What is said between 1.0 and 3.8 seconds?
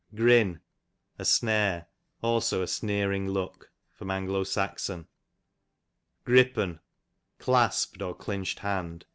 a snare; also a sneering look.